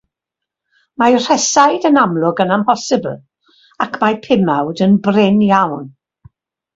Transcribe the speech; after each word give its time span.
Mae 1.01 1.17
rhesaid 1.17 1.83
yn 1.89 1.99
amlwg 2.05 2.41
yn 2.47 2.53
amhosibl, 2.57 3.13
ac 3.87 3.99
mae 4.05 4.17
pumawd 4.27 4.81
yn 4.87 4.97
brin 5.09 5.41
iawn. 5.49 5.85